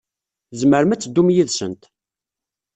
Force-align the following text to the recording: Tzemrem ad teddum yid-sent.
Tzemrem 0.49 0.93
ad 0.93 0.99
teddum 1.01 1.29
yid-sent. 1.35 1.83